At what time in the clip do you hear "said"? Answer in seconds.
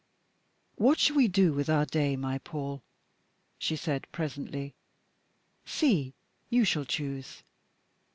3.75-4.11